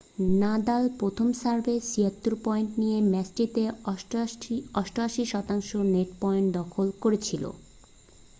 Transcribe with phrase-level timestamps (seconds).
[0.41, 3.61] Nadal প্রথম সার্ভে 76 point নিয়ে ম্যাচটিতে
[3.91, 7.43] 88% নেট পয়েন্ট দখল করেছিল